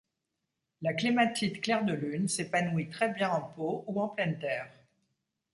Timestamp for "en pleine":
4.01-4.39